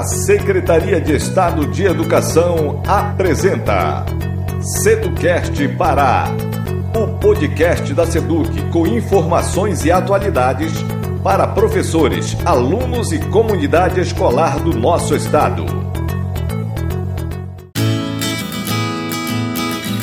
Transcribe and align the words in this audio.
A 0.00 0.04
Secretaria 0.04 0.98
de 0.98 1.14
Estado 1.14 1.66
de 1.66 1.84
Educação 1.84 2.80
apresenta 2.86 4.06
Seducast 4.82 5.68
Pará, 5.76 6.24
o 6.96 7.18
podcast 7.18 7.92
da 7.92 8.06
Seduc 8.06 8.62
com 8.70 8.86
informações 8.86 9.84
e 9.84 9.92
atualidades 9.92 10.72
para 11.22 11.46
professores, 11.46 12.34
alunos 12.46 13.12
e 13.12 13.18
comunidade 13.18 14.00
escolar 14.00 14.58
do 14.60 14.74
nosso 14.74 15.14
estado. 15.14 15.89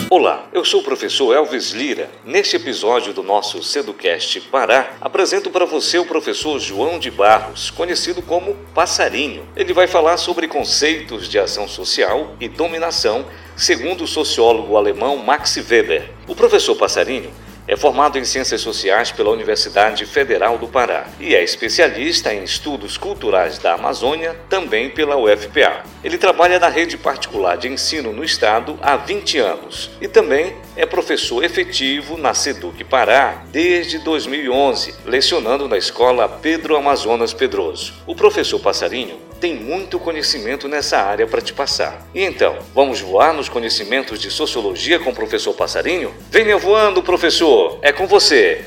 Olá, 0.10 0.48
eu 0.54 0.64
sou 0.64 0.80
o 0.80 0.84
professor 0.84 1.36
Elvis 1.36 1.72
Lira. 1.72 2.10
Neste 2.24 2.56
episódio 2.56 3.14
do 3.14 3.22
nosso 3.22 3.62
Seducast 3.62 4.40
Pará, 4.40 4.94
apresento 5.02 5.50
para 5.50 5.66
você 5.66 6.00
o 6.00 6.06
professor 6.06 6.58
João 6.62 6.98
de 6.98 7.12
Barros, 7.12 7.70
conhecido 7.72 8.22
como 8.22 8.56
Passarinho. 8.74 9.46
Ele 9.54 9.74
vai 9.74 9.86
falar 9.86 10.16
sobre 10.16 10.48
conceitos 10.48 11.28
de 11.28 11.38
ação 11.38 11.68
social 11.68 12.38
e 12.40 12.48
dominação, 12.48 13.26
segundo 13.58 14.06
o 14.06 14.08
sociólogo 14.08 14.78
alemão 14.78 15.18
Max 15.18 15.58
Weber. 15.58 16.10
O 16.26 16.34
professor 16.34 16.76
Passarinho 16.76 17.30
é 17.68 17.76
formado 17.76 18.18
em 18.18 18.24
Ciências 18.24 18.62
Sociais 18.62 19.12
pela 19.12 19.30
Universidade 19.30 20.06
Federal 20.06 20.58
do 20.58 20.68
Pará 20.68 21.08
e 21.20 21.36
é 21.36 21.44
especialista 21.44 22.34
em 22.34 22.44
estudos 22.44 22.98
culturais 22.98 23.58
da 23.58 23.74
Amazônia, 23.74 24.36
também 24.50 24.90
pela 24.90 25.18
UFPA. 25.18 25.84
Ele 26.04 26.18
trabalha 26.18 26.60
na 26.60 26.70
rede 26.70 26.98
particular 26.98 27.58
de 27.58 27.68
ensino 27.68 28.14
no 28.14 28.24
estado 28.24 28.80
há 28.82 28.96
20 28.96 29.38
anos 29.40 29.92
e 30.00 30.08
também 30.08 30.56
é 30.76 30.86
professor 30.86 31.44
efetivo 31.44 32.18
na 32.18 32.34
SEDUC 32.34 32.84
Pará 32.86 33.44
desde 33.52 34.00
2011, 34.00 34.96
lecionando 35.06 35.68
na 35.68 35.78
escola 35.78 36.30
Pedro 36.30 36.78
Amazonas 36.78 37.34
Pedroso. 37.34 37.94
O 38.06 38.16
professor 38.16 38.60
Passarinho 38.60 39.27
tem 39.40 39.56
muito 39.56 40.00
conhecimento 40.00 40.68
nessa 40.68 40.98
área 40.98 41.28
para 41.28 41.42
te 41.42 41.54
passar. 41.54 42.08
E 42.14 42.24
então, 42.24 42.58
vamos 42.74 43.00
voar 43.00 43.34
nos 43.34 43.50
conhecimentos 43.50 44.20
de 44.20 44.30
sociologia 44.32 45.00
com 45.00 45.12
o 45.12 45.16
professor 45.16 45.54
Passarinho? 45.54 46.14
Venha 46.32 46.58
voando, 46.58 47.04
professor! 47.04 47.80
É 47.82 47.92
com 47.92 48.08
você! 48.08 48.66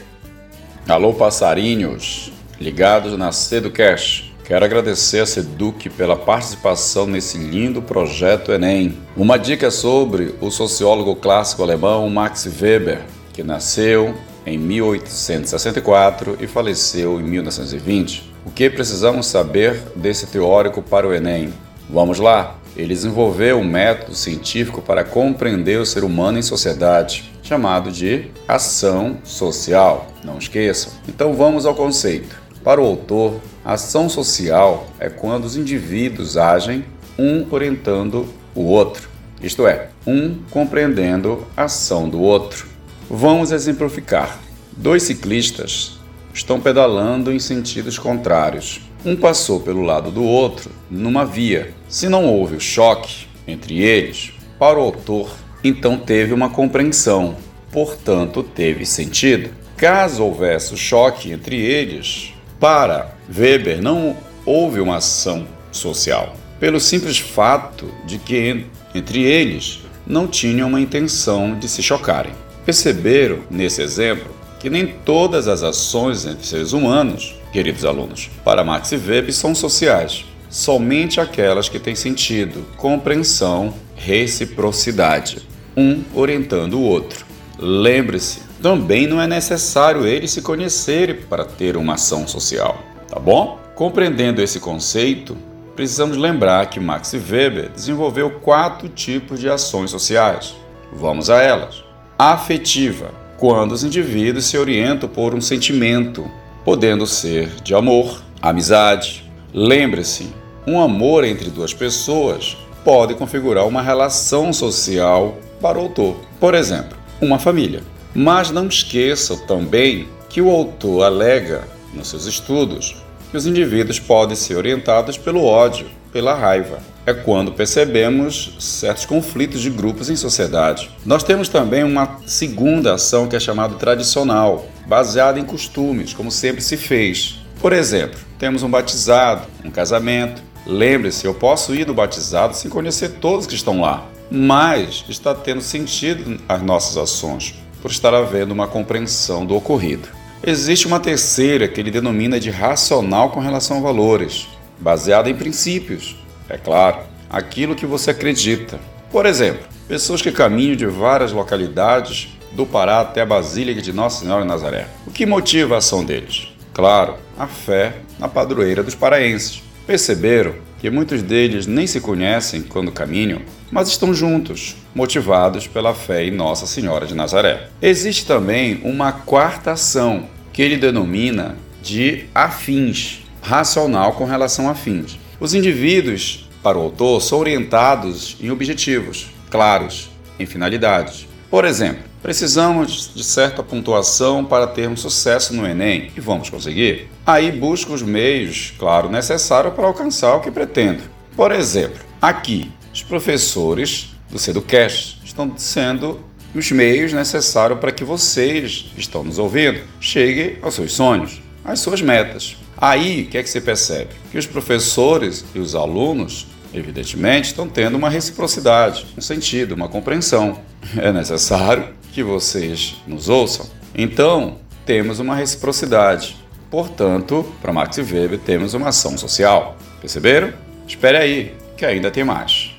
Alô, 0.88 1.12
passarinhos! 1.12 2.32
Ligados 2.60 3.16
na 3.16 3.32
Seducast. 3.32 4.30
Quero 4.44 4.64
agradecer 4.64 5.20
a 5.20 5.26
Seduc 5.26 5.88
pela 5.90 6.16
participação 6.16 7.06
nesse 7.06 7.38
lindo 7.38 7.80
projeto 7.80 8.50
Enem. 8.52 8.98
Uma 9.16 9.38
dica 9.38 9.70
sobre 9.70 10.34
o 10.40 10.50
sociólogo 10.50 11.14
clássico 11.14 11.62
alemão 11.62 12.10
Max 12.10 12.46
Weber, 12.60 13.02
que 13.32 13.44
nasceu 13.44 14.14
em 14.44 14.58
1864 14.58 16.38
e 16.40 16.46
faleceu 16.46 17.20
em 17.20 17.22
1920. 17.22 18.29
O 18.44 18.50
que 18.50 18.70
precisamos 18.70 19.26
saber 19.26 19.82
desse 19.94 20.26
teórico 20.26 20.80
para 20.80 21.06
o 21.06 21.12
Enem? 21.12 21.52
Vamos 21.90 22.18
lá! 22.18 22.56
Ele 22.74 22.94
desenvolveu 22.94 23.58
um 23.58 23.64
método 23.64 24.14
científico 24.14 24.80
para 24.80 25.04
compreender 25.04 25.78
o 25.78 25.84
ser 25.84 26.04
humano 26.04 26.38
em 26.38 26.42
sociedade, 26.42 27.30
chamado 27.42 27.92
de 27.92 28.30
ação 28.48 29.18
social. 29.24 30.06
Não 30.24 30.38
esqueçam. 30.38 30.92
Então 31.06 31.34
vamos 31.34 31.66
ao 31.66 31.74
conceito. 31.74 32.40
Para 32.64 32.80
o 32.80 32.86
autor, 32.86 33.40
ação 33.62 34.08
social 34.08 34.88
é 34.98 35.10
quando 35.10 35.44
os 35.44 35.56
indivíduos 35.56 36.38
agem 36.38 36.84
um 37.18 37.46
orientando 37.50 38.26
o 38.54 38.62
outro, 38.62 39.10
isto 39.42 39.66
é, 39.66 39.88
um 40.06 40.36
compreendendo 40.50 41.46
a 41.54 41.64
ação 41.64 42.08
do 42.08 42.20
outro. 42.20 42.66
Vamos 43.10 43.52
exemplificar. 43.52 44.38
Dois 44.76 45.02
ciclistas 45.02 45.99
estão 46.40 46.58
pedalando 46.58 47.30
em 47.30 47.38
sentidos 47.38 47.98
contrários. 47.98 48.80
Um 49.04 49.14
passou 49.14 49.60
pelo 49.60 49.82
lado 49.82 50.10
do 50.10 50.24
outro 50.24 50.70
numa 50.90 51.24
via. 51.24 51.72
Se 51.86 52.08
não 52.08 52.24
houve 52.26 52.56
o 52.56 52.60
choque 52.60 53.26
entre 53.46 53.80
eles, 53.80 54.32
para 54.58 54.78
o 54.78 54.82
autor, 54.82 55.30
então 55.62 55.98
teve 55.98 56.32
uma 56.32 56.48
compreensão, 56.48 57.36
portanto, 57.70 58.42
teve 58.42 58.86
sentido. 58.86 59.50
Caso 59.76 60.24
houvesse 60.24 60.74
o 60.74 60.76
choque 60.76 61.30
entre 61.30 61.56
eles, 61.56 62.32
para 62.58 63.14
Weber 63.34 63.82
não 63.82 64.16
houve 64.44 64.80
uma 64.80 64.96
ação 64.96 65.46
social, 65.70 66.34
pelo 66.58 66.80
simples 66.80 67.18
fato 67.18 67.92
de 68.06 68.18
que 68.18 68.66
entre 68.94 69.22
eles 69.22 69.80
não 70.06 70.26
tinham 70.26 70.68
uma 70.68 70.80
intenção 70.80 71.58
de 71.58 71.68
se 71.68 71.82
chocarem. 71.82 72.32
Perceberam, 72.64 73.40
nesse 73.50 73.80
exemplo, 73.80 74.39
que 74.60 74.68
nem 74.68 74.86
todas 74.86 75.48
as 75.48 75.62
ações 75.62 76.26
entre 76.26 76.46
seres 76.46 76.72
humanos, 76.72 77.34
queridos 77.50 77.84
alunos, 77.84 78.30
para 78.44 78.62
Max 78.62 78.92
Weber 78.92 79.32
são 79.32 79.54
sociais, 79.54 80.26
somente 80.50 81.18
aquelas 81.18 81.68
que 81.68 81.78
têm 81.78 81.94
sentido, 81.94 82.64
compreensão, 82.76 83.72
reciprocidade, 83.96 85.38
um 85.74 86.02
orientando 86.14 86.74
o 86.74 86.82
outro. 86.82 87.24
Lembre-se, 87.58 88.40
também 88.62 89.06
não 89.06 89.20
é 89.20 89.26
necessário 89.26 90.06
eles 90.06 90.30
se 90.30 90.42
conhecerem 90.42 91.16
para 91.16 91.44
ter 91.44 91.76
uma 91.76 91.94
ação 91.94 92.28
social, 92.28 92.78
tá 93.08 93.18
bom? 93.18 93.58
Compreendendo 93.74 94.42
esse 94.42 94.60
conceito, 94.60 95.36
precisamos 95.74 96.18
lembrar 96.18 96.66
que 96.66 96.78
Max 96.78 97.14
Weber 97.14 97.70
desenvolveu 97.70 98.30
quatro 98.30 98.90
tipos 98.90 99.40
de 99.40 99.48
ações 99.48 99.90
sociais. 99.90 100.54
Vamos 100.92 101.30
a 101.30 101.40
elas. 101.40 101.82
Afetiva, 102.18 103.19
quando 103.40 103.72
os 103.72 103.82
indivíduos 103.82 104.44
se 104.44 104.58
orientam 104.58 105.08
por 105.08 105.34
um 105.34 105.40
sentimento, 105.40 106.30
podendo 106.62 107.06
ser 107.06 107.48
de 107.64 107.74
amor, 107.74 108.22
amizade. 108.40 109.24
Lembre-se, 109.54 110.28
um 110.66 110.78
amor 110.78 111.24
entre 111.24 111.48
duas 111.48 111.72
pessoas 111.72 112.58
pode 112.84 113.14
configurar 113.14 113.66
uma 113.66 113.80
relação 113.80 114.52
social 114.52 115.38
para 115.58 115.78
o 115.78 115.82
autor, 115.82 116.16
por 116.38 116.54
exemplo, 116.54 116.96
uma 117.18 117.38
família. 117.38 117.82
Mas 118.14 118.50
não 118.50 118.66
esqueça 118.66 119.34
também 119.46 120.06
que 120.28 120.42
o 120.42 120.50
autor 120.50 121.04
alega 121.04 121.66
nos 121.94 122.08
seus 122.08 122.26
estudos 122.26 122.96
que 123.30 123.36
os 123.36 123.46
indivíduos 123.46 123.98
podem 123.98 124.36
ser 124.36 124.56
orientados 124.56 125.16
pelo 125.16 125.44
ódio, 125.44 125.86
pela 126.12 126.34
raiva. 126.34 126.78
É 127.10 127.12
quando 127.12 127.50
percebemos 127.50 128.54
certos 128.60 129.04
conflitos 129.04 129.60
de 129.60 129.68
grupos 129.68 130.08
em 130.08 130.14
sociedade. 130.14 130.88
Nós 131.04 131.24
temos 131.24 131.48
também 131.48 131.82
uma 131.82 132.20
segunda 132.24 132.94
ação 132.94 133.26
que 133.26 133.34
é 133.34 133.40
chamada 133.40 133.74
tradicional, 133.74 134.68
baseada 134.86 135.36
em 135.36 135.44
costumes, 135.44 136.14
como 136.14 136.30
sempre 136.30 136.60
se 136.60 136.76
fez. 136.76 137.40
Por 137.60 137.72
exemplo, 137.72 138.16
temos 138.38 138.62
um 138.62 138.70
batizado, 138.70 139.42
um 139.64 139.72
casamento. 139.72 140.40
Lembre-se, 140.64 141.26
eu 141.26 141.34
posso 141.34 141.74
ir 141.74 141.84
no 141.84 141.94
batizado 141.94 142.54
sem 142.54 142.70
conhecer 142.70 143.08
todos 143.20 143.44
que 143.44 143.56
estão 143.56 143.80
lá, 143.80 144.06
mas 144.30 145.04
está 145.08 145.34
tendo 145.34 145.62
sentido 145.62 146.40
as 146.48 146.62
nossas 146.62 146.96
ações, 146.96 147.56
por 147.82 147.90
estar 147.90 148.14
havendo 148.14 148.54
uma 148.54 148.68
compreensão 148.68 149.44
do 149.44 149.56
ocorrido. 149.56 150.06
Existe 150.46 150.86
uma 150.86 151.00
terceira 151.00 151.66
que 151.66 151.80
ele 151.80 151.90
denomina 151.90 152.38
de 152.38 152.50
racional 152.50 153.30
com 153.30 153.40
relação 153.40 153.78
a 153.78 153.80
valores 153.80 154.46
baseada 154.78 155.28
em 155.28 155.34
princípios, 155.34 156.16
é 156.50 156.58
claro, 156.58 156.98
aquilo 157.28 157.74
que 157.74 157.86
você 157.86 158.10
acredita. 158.10 158.78
Por 159.10 159.24
exemplo, 159.24 159.66
pessoas 159.88 160.20
que 160.20 160.32
caminham 160.32 160.76
de 160.76 160.86
várias 160.86 161.32
localidades 161.32 162.28
do 162.52 162.66
Pará 162.66 163.00
até 163.00 163.20
a 163.20 163.26
Basílica 163.26 163.80
de 163.80 163.92
Nossa 163.92 164.20
Senhora 164.20 164.42
de 164.42 164.48
Nazaré. 164.48 164.86
O 165.06 165.10
que 165.10 165.24
motiva 165.24 165.76
a 165.76 165.78
ação 165.78 166.04
deles? 166.04 166.48
Claro, 166.74 167.14
a 167.38 167.46
fé 167.46 167.96
na 168.18 168.28
padroeira 168.28 168.82
dos 168.82 168.94
paraenses. 168.94 169.62
Perceberam 169.86 170.54
que 170.78 170.90
muitos 170.90 171.22
deles 171.22 171.66
nem 171.66 171.86
se 171.86 172.00
conhecem 172.00 172.62
quando 172.62 172.92
caminham, 172.92 173.42
mas 173.70 173.88
estão 173.88 174.14
juntos, 174.14 174.76
motivados 174.94 175.66
pela 175.66 175.94
fé 175.94 176.24
em 176.24 176.30
Nossa 176.30 176.66
Senhora 176.66 177.06
de 177.06 177.14
Nazaré. 177.14 177.68
Existe 177.82 178.24
também 178.24 178.80
uma 178.82 179.12
quarta 179.12 179.72
ação, 179.72 180.28
que 180.52 180.62
ele 180.62 180.76
denomina 180.76 181.56
de 181.82 182.24
afins, 182.34 183.22
racional 183.42 184.12
com 184.14 184.24
relação 184.24 184.68
a 184.68 184.74
fins. 184.74 185.18
Os 185.40 185.54
indivíduos, 185.54 186.46
para 186.62 186.76
o 186.76 186.82
autor, 186.82 187.22
são 187.22 187.38
orientados 187.38 188.36
em 188.42 188.50
objetivos 188.50 189.28
claros, 189.48 190.10
em 190.38 190.44
finalidades. 190.44 191.26
Por 191.50 191.64
exemplo, 191.64 192.04
precisamos 192.22 193.10
de 193.14 193.24
certa 193.24 193.62
pontuação 193.62 194.44
para 194.44 194.66
termos 194.66 195.00
sucesso 195.00 195.54
no 195.54 195.66
Enem 195.66 196.10
e 196.14 196.20
vamos 196.20 196.50
conseguir? 196.50 197.08
Aí 197.26 197.50
busco 197.50 197.94
os 197.94 198.02
meios, 198.02 198.74
claro, 198.78 199.08
necessários 199.08 199.72
para 199.72 199.86
alcançar 199.86 200.36
o 200.36 200.40
que 200.40 200.50
pretendo. 200.50 201.02
Por 201.34 201.52
exemplo, 201.52 202.00
aqui, 202.20 202.70
os 202.92 203.02
professores 203.02 204.10
do 204.30 204.38
Seducast 204.38 205.20
estão 205.24 205.50
sendo 205.56 206.20
os 206.54 206.70
meios 206.70 207.14
necessários 207.14 207.78
para 207.78 207.92
que 207.92 208.04
vocês 208.04 208.90
que 208.94 209.00
estão 209.00 209.24
nos 209.24 209.38
ouvindo 209.38 209.80
cheguem 210.00 210.58
aos 210.60 210.74
seus 210.74 210.92
sonhos, 210.92 211.40
às 211.64 211.80
suas 211.80 212.00
metas. 212.00 212.56
Aí, 212.76 213.22
o 213.22 213.26
que 213.26 213.38
é 213.38 213.42
que 213.42 213.50
você 213.50 213.60
percebe? 213.60 214.10
Que 214.30 214.38
os 214.38 214.46
professores 214.46 215.44
e 215.54 215.58
os 215.58 215.74
alunos, 215.74 216.46
evidentemente, 216.72 217.48
estão 217.48 217.68
tendo 217.68 217.96
uma 217.96 218.08
reciprocidade, 218.08 219.06
um 219.16 219.20
sentido, 219.20 219.72
uma 219.74 219.88
compreensão. 219.88 220.58
É 220.96 221.12
necessário 221.12 221.90
que 222.10 222.22
vocês 222.22 222.96
nos 223.06 223.28
ouçam. 223.28 223.66
Então, 223.94 224.56
temos 224.86 225.18
uma 225.18 225.36
reciprocidade. 225.36 226.36
Portanto, 226.70 227.44
para 227.60 227.72
Max 227.72 227.98
Weber, 227.98 228.38
temos 228.38 228.72
uma 228.72 228.88
ação 228.88 229.18
social. 229.18 229.76
Perceberam? 230.00 230.52
Espere 230.88 231.18
aí, 231.18 231.54
que 231.76 231.84
ainda 231.84 232.10
tem 232.10 232.24
mais. 232.24 232.74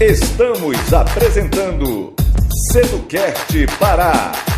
Estamos 0.00 0.92
apresentando 0.92 2.14
Seducast 2.72 3.66
Pará. 3.78 4.51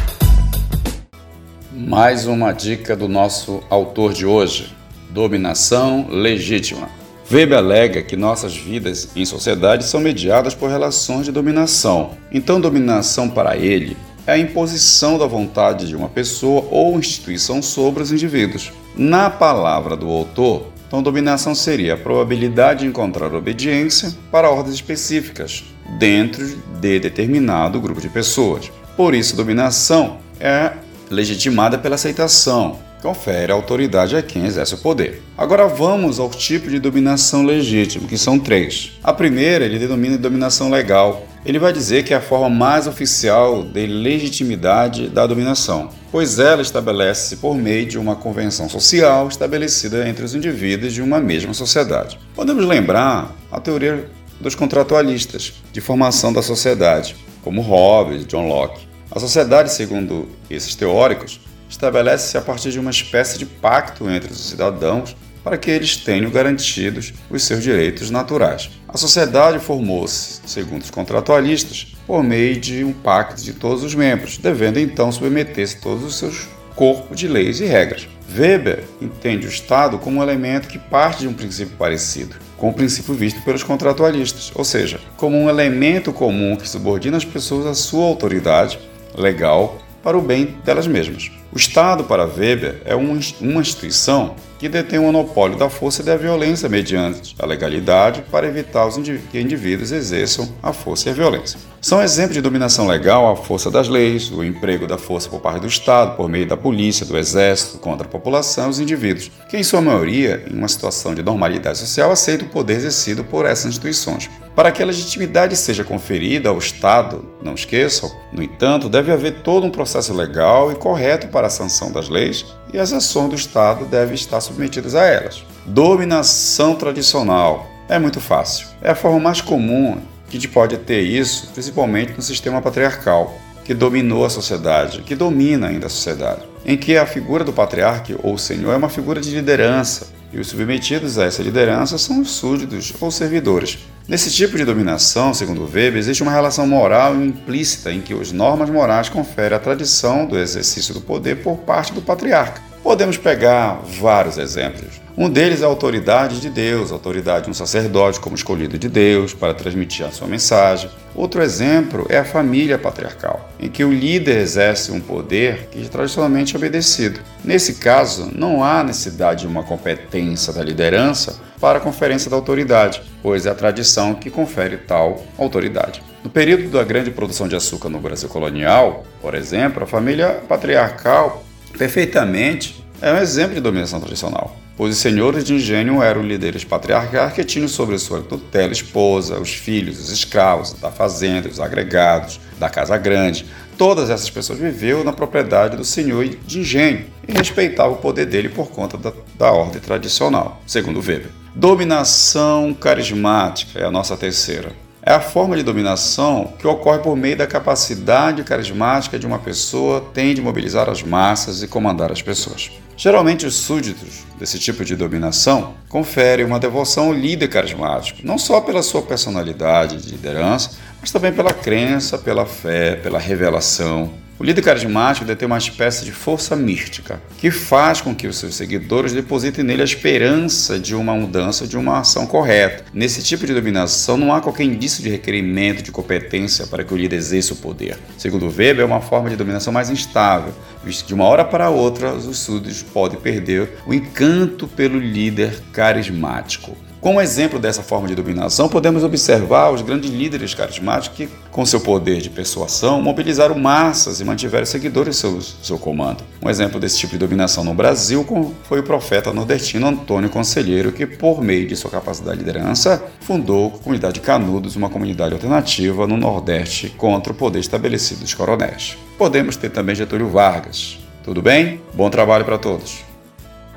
Mais 1.86 2.26
uma 2.26 2.50
dica 2.50 2.96
do 2.96 3.06
nosso 3.06 3.62
autor 3.68 4.14
de 4.14 4.24
hoje: 4.24 4.74
dominação 5.10 6.06
legítima. 6.08 6.88
Weber 7.30 7.58
alega 7.58 8.02
que 8.02 8.16
nossas 8.16 8.56
vidas 8.56 9.10
em 9.14 9.26
sociedade 9.26 9.84
são 9.84 10.00
mediadas 10.00 10.54
por 10.54 10.70
relações 10.70 11.26
de 11.26 11.32
dominação. 11.32 12.12
Então, 12.32 12.58
dominação 12.58 13.28
para 13.28 13.56
ele 13.58 13.98
é 14.26 14.32
a 14.32 14.38
imposição 14.38 15.18
da 15.18 15.26
vontade 15.26 15.86
de 15.86 15.94
uma 15.94 16.08
pessoa 16.08 16.66
ou 16.70 16.98
instituição 16.98 17.60
sobre 17.60 18.02
os 18.02 18.10
indivíduos. 18.10 18.72
Na 18.96 19.28
palavra 19.28 19.94
do 19.94 20.08
autor, 20.08 20.68
então 20.88 21.02
dominação 21.02 21.54
seria 21.54 21.94
a 21.94 21.98
probabilidade 21.98 22.80
de 22.80 22.86
encontrar 22.86 23.34
obediência 23.34 24.10
para 24.30 24.50
ordens 24.50 24.76
específicas 24.76 25.64
dentro 25.98 26.46
de 26.80 26.98
determinado 26.98 27.78
grupo 27.78 28.00
de 28.00 28.08
pessoas. 28.08 28.72
Por 28.96 29.14
isso, 29.14 29.36
dominação 29.36 30.18
é 30.40 30.72
legitimada 31.14 31.78
pela 31.78 31.94
aceitação, 31.94 32.78
confere 33.04 33.52
autoridade 33.52 34.16
a 34.16 34.22
quem 34.22 34.46
exerce 34.46 34.74
o 34.74 34.78
poder. 34.78 35.22
Agora 35.36 35.68
vamos 35.68 36.18
ao 36.18 36.30
tipo 36.30 36.70
de 36.70 36.78
dominação 36.78 37.44
legítima, 37.44 38.08
que 38.08 38.16
são 38.16 38.38
três. 38.38 38.92
A 39.02 39.12
primeira 39.12 39.64
ele 39.64 39.78
denomina 39.78 40.16
de 40.16 40.22
dominação 40.22 40.70
legal. 40.70 41.26
Ele 41.44 41.58
vai 41.58 41.70
dizer 41.72 42.02
que 42.02 42.14
é 42.14 42.16
a 42.16 42.22
forma 42.22 42.48
mais 42.48 42.86
oficial 42.86 43.62
de 43.62 43.86
legitimidade 43.86 45.08
da 45.08 45.26
dominação, 45.26 45.90
pois 46.10 46.38
ela 46.38 46.62
estabelece-se 46.62 47.36
por 47.36 47.54
meio 47.54 47.84
de 47.84 47.98
uma 47.98 48.16
convenção 48.16 48.70
social 48.70 49.28
estabelecida 49.28 50.08
entre 50.08 50.24
os 50.24 50.34
indivíduos 50.34 50.94
de 50.94 51.02
uma 51.02 51.20
mesma 51.20 51.52
sociedade. 51.52 52.18
Podemos 52.34 52.64
lembrar 52.64 53.36
a 53.52 53.60
teoria 53.60 54.08
dos 54.40 54.54
contratualistas 54.54 55.52
de 55.70 55.80
formação 55.82 56.32
da 56.32 56.42
sociedade, 56.42 57.14
como 57.42 57.60
Hobbes 57.60 58.26
John 58.26 58.48
Locke. 58.48 58.93
A 59.14 59.20
sociedade, 59.20 59.72
segundo 59.72 60.28
esses 60.50 60.74
teóricos, 60.74 61.40
estabelece-se 61.70 62.36
a 62.36 62.40
partir 62.40 62.72
de 62.72 62.80
uma 62.80 62.90
espécie 62.90 63.38
de 63.38 63.46
pacto 63.46 64.10
entre 64.10 64.32
os 64.32 64.48
cidadãos 64.48 65.14
para 65.44 65.56
que 65.56 65.70
eles 65.70 65.96
tenham 65.96 66.32
garantidos 66.32 67.14
os 67.30 67.44
seus 67.44 67.62
direitos 67.62 68.10
naturais. 68.10 68.70
A 68.88 68.96
sociedade 68.96 69.60
formou-se, 69.60 70.40
segundo 70.46 70.82
os 70.82 70.90
contratualistas, 70.90 71.94
por 72.08 72.24
meio 72.24 72.60
de 72.60 72.82
um 72.82 72.92
pacto 72.92 73.40
de 73.40 73.52
todos 73.52 73.84
os 73.84 73.94
membros, 73.94 74.36
devendo 74.36 74.80
então 74.80 75.12
submeter-se 75.12 75.80
todos 75.80 76.02
os 76.02 76.16
seus 76.16 76.48
corpos 76.74 77.16
de 77.16 77.28
leis 77.28 77.60
e 77.60 77.66
regras. 77.66 78.08
Weber 78.36 78.82
entende 79.00 79.46
o 79.46 79.48
Estado 79.48 79.96
como 79.96 80.18
um 80.18 80.22
elemento 80.24 80.66
que 80.66 80.78
parte 80.78 81.20
de 81.20 81.28
um 81.28 81.34
princípio 81.34 81.76
parecido 81.76 82.34
com 82.56 82.70
o 82.70 82.72
princípio 82.72 83.12
visto 83.12 83.42
pelos 83.42 83.62
contratualistas, 83.62 84.50
ou 84.54 84.64
seja, 84.64 84.98
como 85.18 85.36
um 85.36 85.50
elemento 85.50 86.12
comum 86.14 86.56
que 86.56 86.66
subordina 86.66 87.16
as 87.16 87.24
pessoas 87.24 87.66
à 87.66 87.74
sua 87.74 88.06
autoridade 88.06 88.78
legal 89.14 89.78
para 90.02 90.18
o 90.18 90.22
bem 90.22 90.56
delas 90.64 90.86
mesmas. 90.86 91.30
O 91.52 91.56
Estado, 91.56 92.04
para 92.04 92.24
Weber, 92.24 92.82
é 92.84 92.94
uma 92.94 93.60
instituição 93.60 94.34
que 94.58 94.68
detém 94.68 94.98
o 94.98 95.02
monopólio 95.02 95.58
da 95.58 95.68
força 95.68 96.02
e 96.02 96.04
da 96.04 96.16
violência 96.16 96.68
mediante 96.68 97.34
a 97.38 97.46
legalidade 97.46 98.22
para 98.30 98.46
evitar 98.46 98.84
que 99.30 99.40
indivíduos 99.40 99.92
exerçam 99.92 100.48
a 100.62 100.72
força 100.72 101.08
e 101.08 101.12
a 101.12 101.14
violência. 101.14 101.58
São 101.84 102.02
exemplos 102.02 102.34
de 102.34 102.40
dominação 102.40 102.86
legal 102.86 103.30
a 103.30 103.36
força 103.36 103.70
das 103.70 103.88
leis, 103.88 104.30
o 104.30 104.42
emprego 104.42 104.86
da 104.86 104.96
força 104.96 105.28
por 105.28 105.40
parte 105.40 105.60
do 105.60 105.66
Estado, 105.66 106.16
por 106.16 106.30
meio 106.30 106.46
da 106.46 106.56
polícia, 106.56 107.04
do 107.04 107.18
exército, 107.18 107.76
contra 107.76 108.06
a 108.06 108.10
população 108.10 108.68
e 108.68 108.70
os 108.70 108.80
indivíduos, 108.80 109.30
que 109.50 109.58
em 109.58 109.62
sua 109.62 109.82
maioria, 109.82 110.42
em 110.50 110.56
uma 110.56 110.66
situação 110.66 111.14
de 111.14 111.22
normalidade 111.22 111.76
social, 111.76 112.10
aceitam 112.10 112.48
o 112.48 112.50
poder 112.50 112.76
exercido 112.76 113.22
por 113.22 113.44
essas 113.44 113.66
instituições. 113.66 114.30
Para 114.56 114.72
que 114.72 114.82
a 114.82 114.86
legitimidade 114.86 115.56
seja 115.56 115.84
conferida 115.84 116.48
ao 116.48 116.56
Estado, 116.56 117.22
não 117.42 117.54
esqueçam, 117.54 118.10
no 118.32 118.42
entanto, 118.42 118.88
deve 118.88 119.12
haver 119.12 119.42
todo 119.42 119.66
um 119.66 119.70
processo 119.70 120.14
legal 120.14 120.72
e 120.72 120.76
correto 120.76 121.28
para 121.28 121.48
a 121.48 121.50
sanção 121.50 121.92
das 121.92 122.08
leis 122.08 122.46
e 122.72 122.78
as 122.78 122.92
ações 122.92 123.28
do 123.28 123.36
Estado 123.36 123.84
devem 123.84 124.14
estar 124.14 124.40
submetidas 124.44 124.94
a 124.94 125.04
elas. 125.04 125.44
Dominação 125.66 126.74
tradicional. 126.74 127.66
É 127.88 127.98
muito 127.98 128.20
fácil. 128.20 128.66
É 128.80 128.90
a 128.90 128.94
forma 128.94 129.20
mais 129.20 129.40
comum 129.40 130.00
que 130.28 130.40
gente 130.40 130.48
pode 130.48 130.76
ter 130.78 131.00
isso, 131.00 131.48
principalmente 131.52 132.12
no 132.12 132.22
sistema 132.22 132.60
patriarcal, 132.60 133.38
que 133.64 133.72
dominou 133.72 134.24
a 134.24 134.30
sociedade, 134.30 135.02
que 135.02 135.14
domina 135.14 135.68
ainda 135.68 135.86
a 135.86 135.90
sociedade, 135.90 136.42
em 136.66 136.76
que 136.76 136.96
a 136.96 137.06
figura 137.06 137.44
do 137.44 137.52
patriarca 137.52 138.14
ou 138.22 138.36
senhor 138.36 138.72
é 138.72 138.76
uma 138.76 138.88
figura 138.88 139.20
de 139.20 139.30
liderança, 139.30 140.08
e 140.32 140.40
os 140.40 140.48
submetidos 140.48 141.18
a 141.18 141.26
essa 141.26 141.42
liderança 141.42 141.96
são 141.96 142.20
os 142.20 142.30
súditos 142.32 142.92
ou 143.00 143.10
servidores. 143.10 143.78
Nesse 144.08 144.30
tipo 144.32 144.56
de 144.56 144.64
dominação, 144.64 145.32
segundo 145.32 145.62
Weber, 145.62 145.96
existe 145.96 146.22
uma 146.22 146.32
relação 146.32 146.66
moral 146.66 147.14
implícita 147.14 147.92
em 147.92 148.00
que 148.00 148.12
as 148.12 148.32
normas 148.32 148.68
morais 148.68 149.08
conferem 149.08 149.56
a 149.56 149.60
tradição 149.60 150.26
do 150.26 150.36
exercício 150.36 150.92
do 150.92 151.00
poder 151.00 151.36
por 151.36 151.58
parte 151.58 151.92
do 151.92 152.02
patriarca. 152.02 152.60
Podemos 152.84 153.16
pegar 153.16 153.80
vários 153.98 154.36
exemplos. 154.36 155.00
Um 155.16 155.30
deles 155.30 155.62
é 155.62 155.64
a 155.64 155.68
autoridade 155.68 156.38
de 156.38 156.50
Deus, 156.50 156.90
a 156.90 156.94
autoridade 156.94 157.46
de 157.46 157.50
um 157.50 157.54
sacerdote 157.54 158.20
como 158.20 158.36
escolhido 158.36 158.78
de 158.78 158.90
Deus 158.90 159.32
para 159.32 159.54
transmitir 159.54 160.04
a 160.04 160.10
sua 160.10 160.28
mensagem. 160.28 160.90
Outro 161.14 161.42
exemplo 161.42 162.04
é 162.10 162.18
a 162.18 162.24
família 162.26 162.78
patriarcal, 162.78 163.48
em 163.58 163.70
que 163.70 163.82
o 163.82 163.90
líder 163.90 164.36
exerce 164.36 164.92
um 164.92 165.00
poder 165.00 165.68
que 165.70 165.82
é 165.82 165.88
tradicionalmente 165.88 166.54
obedecido. 166.58 167.20
Nesse 167.42 167.76
caso, 167.76 168.30
não 168.36 168.62
há 168.62 168.84
necessidade 168.84 169.40
de 169.40 169.46
uma 169.46 169.62
competência 169.62 170.52
da 170.52 170.62
liderança 170.62 171.40
para 171.58 171.78
a 171.78 171.80
conferência 171.80 172.28
da 172.28 172.36
autoridade, 172.36 173.00
pois 173.22 173.46
é 173.46 173.50
a 173.50 173.54
tradição 173.54 174.12
que 174.12 174.28
confere 174.28 174.76
tal 174.76 175.24
autoridade. 175.38 176.02
No 176.22 176.28
período 176.28 176.68
da 176.68 176.84
grande 176.84 177.10
produção 177.10 177.48
de 177.48 177.56
açúcar 177.56 177.88
no 177.88 177.98
Brasil 177.98 178.28
colonial, 178.28 179.04
por 179.22 179.34
exemplo, 179.34 179.84
a 179.84 179.86
família 179.86 180.42
patriarcal 180.46 181.44
perfeitamente 181.76 182.84
é 183.00 183.12
um 183.12 183.18
exemplo 183.18 183.54
de 183.54 183.60
dominação 183.60 184.00
tradicional 184.00 184.64
pois 184.76 184.94
os 184.94 185.00
senhores 185.00 185.44
de 185.44 185.54
engenho 185.54 186.02
eram 186.02 186.22
líderes 186.22 186.64
patriarcais 186.64 187.32
que 187.32 187.44
tinham 187.44 187.68
sobre 187.68 187.98
sua 187.98 188.20
tutela 188.20 188.72
esposa, 188.72 189.38
os 189.38 189.54
filhos, 189.54 190.00
os 190.00 190.10
escravos, 190.10 190.72
da 190.74 190.90
fazenda, 190.90 191.48
os 191.48 191.60
agregados, 191.60 192.40
da 192.58 192.68
casa 192.68 192.96
grande. 192.96 193.46
Todas 193.78 194.10
essas 194.10 194.30
pessoas 194.30 194.58
viviam 194.58 195.04
na 195.04 195.12
propriedade 195.12 195.76
do 195.76 195.84
senhor 195.84 196.26
de 196.26 196.60
engenho 196.60 197.06
e 197.26 197.32
respeitavam 197.32 197.94
o 197.94 197.98
poder 197.98 198.26
dele 198.26 198.48
por 198.48 198.70
conta 198.70 198.96
da, 198.96 199.12
da 199.36 199.50
ordem 199.50 199.80
tradicional, 199.80 200.60
segundo 200.66 201.00
Weber. 201.00 201.30
Dominação 201.54 202.74
carismática 202.74 203.78
é 203.78 203.84
a 203.84 203.90
nossa 203.90 204.16
terceira. 204.16 204.72
É 205.06 205.12
a 205.12 205.20
forma 205.20 205.54
de 205.54 205.62
dominação 205.62 206.54
que 206.58 206.66
ocorre 206.66 207.00
por 207.00 207.14
meio 207.14 207.36
da 207.36 207.46
capacidade 207.46 208.42
carismática 208.42 209.18
de 209.18 209.26
uma 209.26 209.38
pessoa 209.38 210.00
tem 210.14 210.34
de 210.34 210.40
mobilizar 210.40 210.88
as 210.88 211.02
massas 211.02 211.62
e 211.62 211.68
comandar 211.68 212.10
as 212.10 212.22
pessoas. 212.22 212.70
Geralmente, 212.96 213.44
os 213.44 213.54
súditos 213.54 214.24
desse 214.38 214.58
tipo 214.58 214.82
de 214.82 214.96
dominação 214.96 215.74
conferem 215.90 216.46
uma 216.46 216.58
devoção 216.58 217.08
ao 217.08 217.12
líder 217.12 217.48
carismático, 217.48 218.20
não 218.24 218.38
só 218.38 218.62
pela 218.62 218.82
sua 218.82 219.02
personalidade 219.02 219.98
de 219.98 220.12
liderança, 220.12 220.70
mas 220.98 221.10
também 221.10 221.34
pela 221.34 221.52
crença, 221.52 222.16
pela 222.16 222.46
fé, 222.46 222.96
pela 222.96 223.18
revelação, 223.18 224.10
o 224.38 224.42
líder 224.42 224.62
carismático 224.62 225.26
ter 225.34 225.46
uma 225.46 225.58
espécie 225.58 226.04
de 226.04 226.10
força 226.10 226.56
mística, 226.56 227.20
que 227.38 227.50
faz 227.50 228.00
com 228.00 228.14
que 228.14 228.26
os 228.26 228.36
seus 228.36 228.56
seguidores 228.56 229.12
depositem 229.12 229.64
nele 229.64 229.82
a 229.82 229.84
esperança 229.84 230.78
de 230.78 230.94
uma 230.94 231.14
mudança, 231.14 231.66
de 231.66 231.76
uma 231.76 232.00
ação 232.00 232.26
correta. 232.26 232.84
Nesse 232.92 233.22
tipo 233.22 233.46
de 233.46 233.54
dominação, 233.54 234.16
não 234.16 234.32
há 234.32 234.40
qualquer 234.40 234.64
indício 234.64 235.02
de 235.02 235.08
requerimento 235.08 235.82
de 235.82 235.92
competência 235.92 236.66
para 236.66 236.82
que 236.82 236.92
o 236.92 236.96
líder 236.96 237.16
exerça 237.16 237.54
o 237.54 237.56
poder. 237.56 237.96
Segundo 238.18 238.46
Weber, 238.46 238.80
é 238.80 238.84
uma 238.84 239.00
forma 239.00 239.30
de 239.30 239.36
dominação 239.36 239.72
mais 239.72 239.88
instável, 239.88 240.52
visto 240.84 241.02
que 241.02 241.08
de 241.08 241.14
uma 241.14 241.24
hora 241.24 241.44
para 241.44 241.70
outra 241.70 242.12
os 242.12 242.38
súditos 242.38 242.82
podem 242.82 243.20
perder 243.20 243.68
o 243.86 243.94
encanto 243.94 244.66
pelo 244.66 244.98
líder 244.98 245.62
carismático. 245.72 246.76
Como 247.04 247.20
exemplo 247.20 247.58
dessa 247.58 247.82
forma 247.82 248.08
de 248.08 248.14
dominação, 248.14 248.66
podemos 248.66 249.04
observar 249.04 249.70
os 249.70 249.82
grandes 249.82 250.10
líderes 250.10 250.54
carismáticos 250.54 251.14
que, 251.14 251.28
com 251.50 251.66
seu 251.66 251.78
poder 251.78 252.22
de 252.22 252.30
persuasão, 252.30 253.02
mobilizaram 253.02 253.58
massas 253.58 254.22
e 254.22 254.24
mantiveram 254.24 254.64
seguidores 254.64 255.22
em 255.22 255.38
seu, 255.62 255.78
comando. 255.78 256.24
Um 256.42 256.48
exemplo 256.48 256.80
desse 256.80 256.96
tipo 256.96 257.12
de 257.12 257.18
dominação 257.18 257.62
no 257.62 257.74
Brasil 257.74 258.26
foi 258.62 258.80
o 258.80 258.82
profeta 258.82 259.34
nordestino 259.34 259.86
Antônio 259.86 260.30
Conselheiro, 260.30 260.92
que, 260.92 261.04
por 261.04 261.42
meio 261.42 261.68
de 261.68 261.76
sua 261.76 261.90
capacidade 261.90 262.38
de 262.38 262.44
liderança, 262.46 263.04
fundou 263.20 263.66
a 263.66 263.78
comunidade 263.82 264.14
de 264.14 264.20
Canudos, 264.20 264.74
uma 264.74 264.88
comunidade 264.88 265.34
alternativa 265.34 266.06
no 266.06 266.16
Nordeste 266.16 266.88
contra 266.88 267.34
o 267.34 267.36
poder 267.36 267.58
estabelecido 267.58 268.20
dos 268.20 268.32
coronéis. 268.32 268.96
Podemos 269.18 269.56
ter 269.56 269.68
também 269.68 269.94
Getúlio 269.94 270.30
Vargas. 270.30 270.98
Tudo 271.22 271.42
bem? 271.42 271.82
Bom 271.92 272.08
trabalho 272.08 272.46
para 272.46 272.56
todos! 272.56 273.13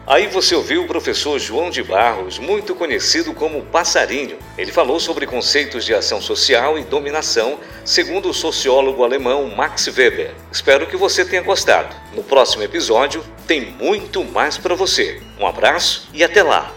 Aí 0.07 0.25
você 0.27 0.55
ouviu 0.55 0.83
o 0.83 0.87
professor 0.87 1.37
João 1.37 1.69
de 1.69 1.83
Barros, 1.83 2.39
muito 2.39 2.73
conhecido 2.73 3.33
como 3.33 3.63
Passarinho. 3.63 4.37
Ele 4.57 4.71
falou 4.71 5.01
sobre 5.01 5.27
conceitos 5.27 5.83
de 5.83 5.93
ação 5.93 6.21
social 6.21 6.79
e 6.79 6.85
dominação, 6.85 7.59
segundo 7.83 8.29
o 8.29 8.33
sociólogo 8.33 9.03
alemão 9.03 9.53
Max 9.53 9.85
Weber. 9.87 10.33
Espero 10.49 10.87
que 10.87 10.95
você 10.95 11.25
tenha 11.25 11.41
gostado. 11.41 11.93
No 12.15 12.23
próximo 12.23 12.63
episódio 12.63 13.21
tem 13.45 13.59
muito 13.59 14.23
mais 14.23 14.57
para 14.57 14.75
você. 14.75 15.21
Um 15.37 15.45
abraço 15.45 16.07
e 16.13 16.23
até 16.23 16.41
lá! 16.41 16.73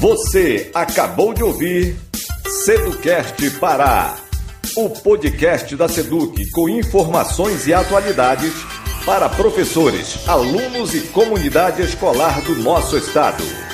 Você 0.00 0.70
acabou 0.74 1.32
de 1.32 1.42
ouvir 1.42 1.96
Seducast 2.46 3.50
Pará, 3.52 4.18
o 4.76 4.90
podcast 4.90 5.74
da 5.74 5.88
Seduc 5.88 6.50
com 6.50 6.68
informações 6.68 7.66
e 7.66 7.72
atualidades 7.72 8.52
para 9.04 9.28
professores, 9.28 10.28
alunos 10.28 10.94
e 10.94 11.00
comunidade 11.08 11.82
escolar 11.82 12.40
do 12.42 12.56
nosso 12.56 12.96
estado. 12.96 13.69